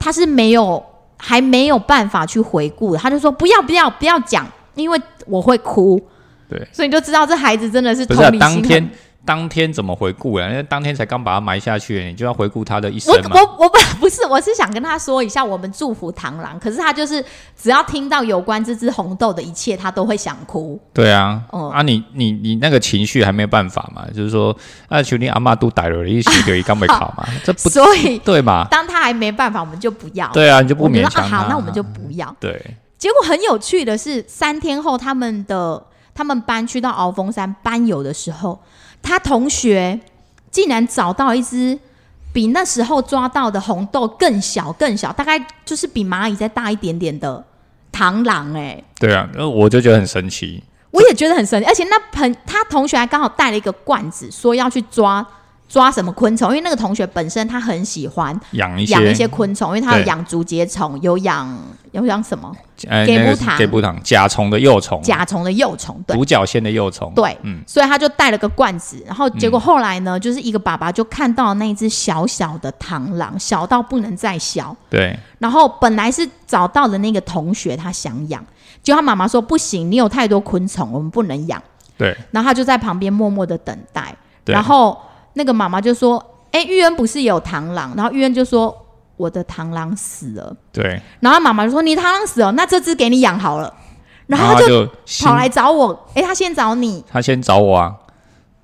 [0.00, 0.84] 他是没有
[1.16, 6.00] 还没有办法去回顾的，他就说不要不要不要讲，因为我会哭。
[6.48, 8.90] 对，所以你就知道这孩子真的是不是、啊、同理心很当天
[9.26, 10.48] 当天怎么回顾啊？
[10.48, 13.34] 因为当天才刚把它埋下去，你就要回顾他的一生我嘛。
[13.34, 16.58] 我我不 不是，我是想跟他说一下，我们祝福螳螂。
[16.60, 17.22] 可是他就是
[17.60, 20.80] 只要听到有关这只红豆的一切，他都会想哭。
[20.94, 24.06] 对啊，哦啊你你你那个情绪还没有办法嘛？
[24.14, 24.56] 就是说，
[24.88, 28.66] 啊，求你阿妈都逮了，一起给刚没考嘛， 这不所以对嘛？
[28.70, 30.28] 当他还没办法，我们就不要。
[30.28, 32.34] 对啊，你就不勉强好，那我们就不要。
[32.38, 32.62] 对
[32.98, 35.82] 结果很有趣的是，三天后他们的
[36.14, 38.58] 他们班去到鳌峰山班游的时候，
[39.06, 40.00] 他同学
[40.50, 41.78] 竟然找到一只
[42.32, 47.44] 比那时候抓到的红豆更小、更小，大概就是比蚂蚁再大一点点的
[47.92, 50.62] 螳螂哎、对啊，那我就觉得很神奇。
[50.90, 55.24] 我也觉得很神奇，而且那朋他同学还刚好带了一个罐子，说要去抓
[55.68, 61.58] 抓什么昆虫，因为那个同学本身他很喜欢养一些养一些昆虫，因为他有养竹节虫，有养
[61.92, 62.54] 有养什么？
[63.06, 63.58] 给布糖。
[63.58, 66.16] 给布糖甲虫的幼虫，甲虫的幼虫，对。
[66.16, 67.60] 独角仙的幼虫，对，嗯。
[67.66, 75.18] 所以他就带了个罐子，然后结果后来呢，就是一个爸爸就看到那只小小的螳螂，小到不能再小，对。
[75.38, 78.44] 然后本来是找到的那个同学他想养，
[78.82, 81.60] 结果他妈妈说不行，你有太多昆虫，我们不能养，
[81.98, 82.16] 对。
[82.30, 84.14] 然后他就在旁边默默的等待，
[84.44, 84.96] 然后
[85.36, 88.74] 那个妈妈就说：“哎，玉恩不是有螳螂？”然后玉恩就说
[89.16, 90.56] ：“我的螳螂死了。
[90.72, 93.72] 对，”然后妈妈就说：“你螳螂死了，那这只给你养好了。”
[94.26, 94.84] 然后他就
[95.22, 97.94] 跑来找我，哎，他先找你，他先找我啊，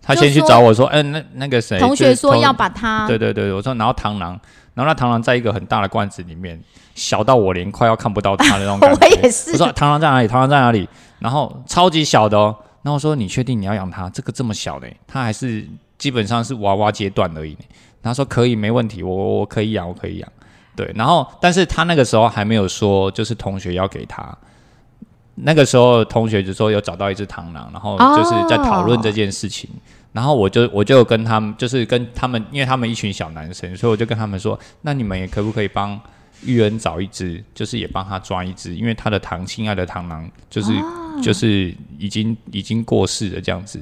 [0.02, 4.32] 他先去找我说，嗯、那那个谁，同学说要把他对对对，我说然后螳螂，
[4.74, 6.60] 然后那螳螂在一个很大的罐子里面，
[6.96, 8.98] 小到我连快要看不到它的那种感觉。
[9.06, 10.26] 我也是我说螳螂在哪里？
[10.26, 10.88] 螳螂在哪里？
[11.20, 12.56] 然后超级小的哦。
[12.82, 14.10] 然后我说你确定你要养它？
[14.10, 15.64] 这个这么小的，它还是
[16.02, 17.56] 基本上是娃娃阶段而已。
[18.02, 20.32] 他说可以，没问题，我我我可以养，我可以养。
[20.74, 24.36] 对，然后但是他那个时候还没有说，就是同学要给他。
[25.36, 29.70] 那个时候同学就说有找到一只螳螂，然后就是在讨论这件事情。
[30.12, 35.98] 然后我就我就跟他们，就是跟他们，因为他们一群小男生，所以我就跟他们说，那你们也可不可以帮
[36.44, 40.72] 玉恩找一只，就是也帮他抓一只，因为他的堂亲爱的螳螂就是、
[41.22, 43.80] 就是已经已经过世了这样子，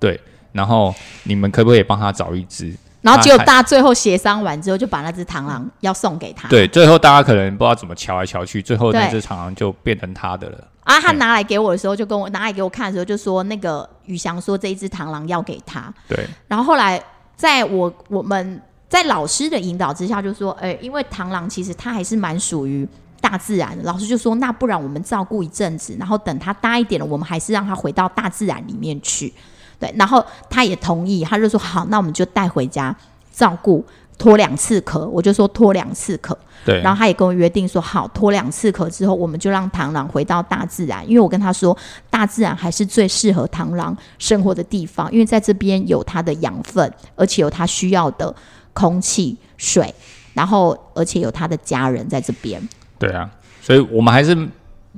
[0.00, 0.18] 对。
[0.52, 0.94] 然后
[1.24, 2.74] 你们可不可以帮他找一只？
[3.00, 6.48] 然后结果大家最后协商完之后，就把那只螳螂要送给他。
[6.48, 10.58] 对，最后大家可能不知道怎么瞧来瞧去，最后那只螳螂就变成他的了。
[10.82, 15.92] 啊，他拿来给我的时候，就跟我拿来给我看的时候，就说那个宇翔说这一只螳螂要给他。
[16.08, 17.00] 对然后后来
[17.36, 22.86] 在我我们在老师的引导之下，就说，哎、因为螳螂其实它还是蛮属于
[23.20, 23.84] 大自然的。
[23.84, 29.32] 老师就说，那不然我们照顾一阵子，然后等它大一点了，我们还是让它回到大自然里面去。
[29.78, 32.94] 对，然后他也同意，他就说好，那我们就带回家
[33.32, 33.84] 照顾，
[34.18, 35.06] 脱两次壳。
[35.06, 36.36] 我就说脱两次壳。
[36.66, 41.74] 对，然后他也跟我约定说，好，脱两次壳之后，我们就让螳螂回到大自然，因为我跟他说，
[42.10, 48.34] 大自然还是最适合螳螂生活的地方，因为在这边有它的养分，而且有它需要的
[48.72, 49.94] 空气、水，
[50.34, 52.60] 然后而且有它的家人在这边。
[52.98, 53.30] 对啊，
[53.62, 54.36] 所以我们还是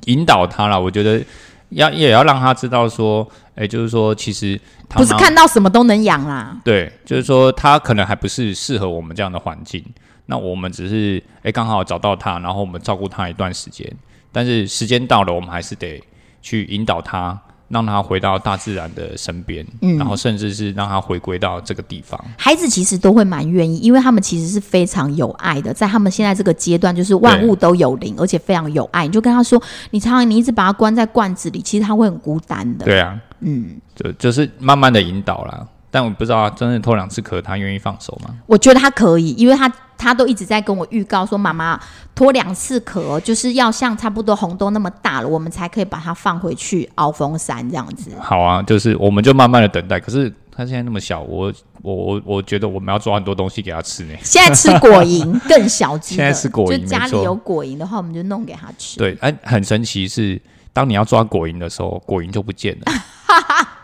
[0.07, 0.81] 引导他了。
[0.81, 1.23] 我觉得
[1.69, 3.29] 要也要让他知道说，
[3.61, 4.59] 哎、就是说其实
[4.89, 9.85] 不是看到什么都能养啦，对，就是说它可能还不是适合我们这样的环境。
[10.25, 13.87] 那我们只是哎刚好找到它，然后我们照顾它一段时间，
[14.33, 16.03] 但是时间到了，我们还是得
[16.41, 17.39] 去引导他，
[17.71, 22.23] 让他回到大自然的身边，嗯然后甚至是让他回归到这个地方。
[22.37, 29.07] 孩子其实都会蛮愿意，因为他们其实是非常有爱的，在他们现在这个阶段，就是万物都有灵，而且非常有爱。
[29.07, 32.85] 你就跟他说，你常常你一直把他关在罐子里，其实他会很孤单的。
[32.85, 35.67] 对啊，嗯，就就是慢慢的引导啦。
[35.93, 38.33] 但我不知道真的偷两次壳，他愿意放手吗？
[38.47, 39.69] 我觉得他可以，因为他
[40.01, 41.79] 他都一直在跟我预告说，妈妈
[42.15, 48.11] 脱两次壳哦，就是要像差不多红豆那么大了，我们才可以把它放回去鳌峰山这样子。
[48.19, 50.01] 好啊，就是我们就慢慢的等待。
[50.01, 54.15] 可是他现在那么小，我我我我觉得我们要抓很多东西给他吃呢。
[54.23, 58.99] 现在吃果蝇更小只，现在吃果蝇就家里有果蝇的话，我们就弄给他吃。
[58.99, 60.41] 对，哎、很神奇是，
[60.73, 62.93] 当你要抓果蝇的时候，果蝇就不见了。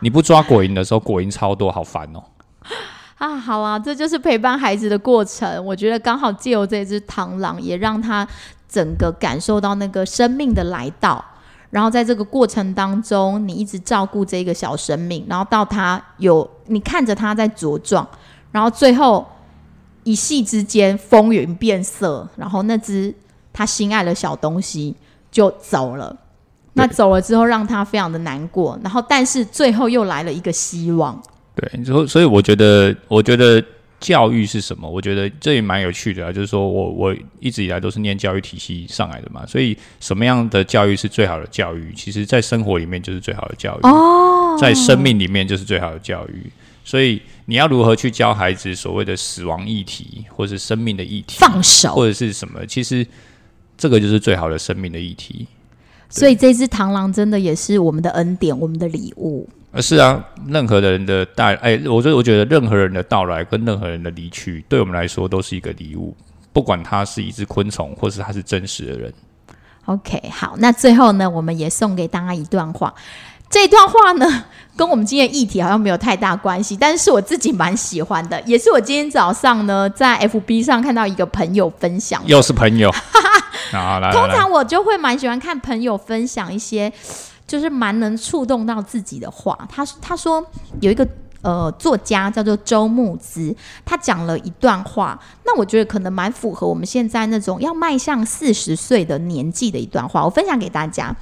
[0.01, 2.23] 你不抓果蝇的时候，果蝇超多，好烦哦。
[3.19, 5.65] 啊，好啊，这就是陪伴孩子的过程。
[5.65, 8.27] 我觉得刚好借由这只螳螂，也让他
[8.69, 11.25] 整个感受到那个生命的来到。
[11.71, 18.07] 然后在这个过程当中，你一直照顾这个小生命，然后到他有你看着他在茁壮，
[18.53, 19.27] 然后最后
[20.05, 23.13] 一夕之间风云变色，然后那只
[23.53, 24.95] 他心爱的小东西
[25.31, 26.15] 就走了。
[26.75, 28.79] 那走了之后，让他非常的难过。
[28.83, 31.19] 然后，但是最后又来了一个希望。
[31.57, 33.65] 对，所以所以我觉得，我觉得
[33.99, 34.89] 教育是什么？
[34.89, 36.31] 我觉得这也蛮有趣的啊。
[36.31, 41.95] 就是说我我一直以来都是念教育体系上来的嘛，所以什么样的教育是最好的教育？
[41.97, 46.51] 其实，在生活里面就是最好的教育哦，在生命里面就是最好的教育。
[46.85, 51.95] 所以你要如何去教孩子所谓的死亡议题，或是生命的议题，放手。
[51.95, 52.65] 或者是什么？
[52.67, 53.05] 其实
[53.79, 55.49] 这个就是最好的生命的议题。
[56.09, 59.49] 所以这只螳螂真的也是我们的恩典，我们的礼物。
[59.77, 66.17] 呃，是啊，任何人的带，哎，我觉得我觉得任何人的到来跟任何人的离去，对我们来说都是一个礼物，
[66.51, 69.13] 不管它是一只昆虫，或是它是真实的人。
[69.85, 72.95] OK，好，那最后呢，我们也送给大家一段话。
[73.51, 82.91] 这段话呢，跟我们今天的议题好像没有太大关系，但是我自己蛮喜欢的，也是我今天早上呢在 FB 上看到一个朋友分享，又是朋友，
[83.71, 86.91] 好，来，通来常我就会蛮喜欢看朋友分享一些，
[87.47, 89.57] 就是蛮能触动到自己的话。
[89.71, 90.45] 他他说
[90.81, 91.07] 有一个
[91.43, 101.15] 呃作家叫做周牧之，他讲了一段话，那我觉得可能蛮符合我们现在那种要迈向四十岁的年纪的一段话，我分享给大家。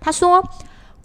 [0.00, 0.42] 他说。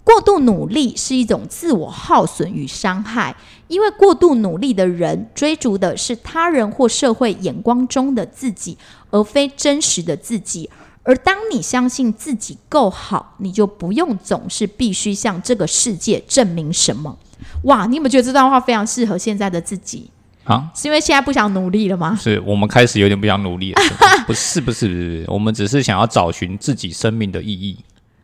[0.06, 3.34] 过度努力是一种自我耗损与伤害，
[3.68, 8.76] 因为过度努力的人追逐的是他人或社会眼光中的自己，
[9.08, 10.68] 而非真实的自己。
[11.04, 17.16] 而当你相信自己够好，你就不用总是必须向这个世界证明什么。
[17.64, 20.10] 哇，你有没有觉得这段话非常适合现在的自己？
[20.44, 22.18] 啊，是因为现在不想努力了吗？
[22.20, 23.82] 是我们开始有点不想努力了，
[24.26, 27.78] 不是，不是，不是，我们只是想要找寻自己生命的意义。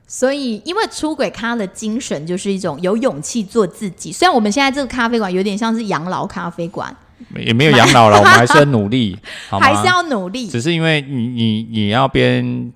[0.06, 4.10] 所以，因为出轨咖的精神就是一种有勇气做自己。
[4.10, 6.94] 虽然我们现在这个咖啡馆有点像是养老咖啡馆，
[7.36, 9.18] 也没有养老了，我们还是很努力，
[9.48, 9.66] 好吗？
[9.66, 10.48] 还是要努力。
[10.48, 12.72] 只是因为你你你要边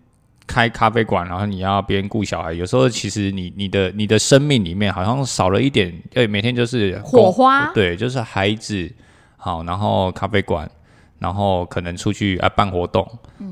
[0.46, 8.90] 开咖啡馆，然后你要边顾小孩，有时候其实你你的你的生命里面好像少了一点，对，每天就是火花，对，就是孩子
[9.36, 10.70] 好，然后咖啡馆。
[11.24, 13.02] 然后可能出去啊办活动，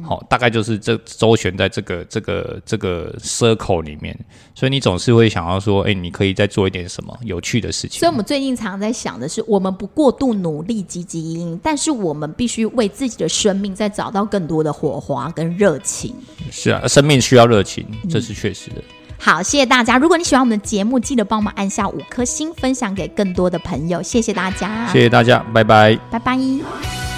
[0.02, 4.14] 好，大概就是这周旋在这个这个这个 circle 里面，
[4.54, 7.98] 所以你总是会想要说，哎，你可以再做一点什么有趣的事情。
[7.98, 16.14] 所以我们最近常常在想的是，我们不过度努力积极营，但是我们必须为自己的生命再找到更多的火花跟热情。
[16.50, 18.82] 是啊，生命需要热情，这是确实的。
[19.18, 19.96] 好，谢谢大家。
[19.96, 24.02] 如果你喜欢我们的节目，记得帮我们按下五颗星，分享给更多的朋友。
[24.02, 27.11] 谢谢大家，谢谢大家，拜拜，拜拜。